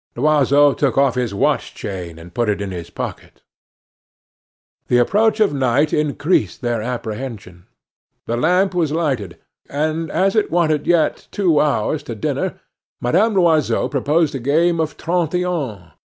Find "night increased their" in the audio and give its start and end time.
5.53-6.81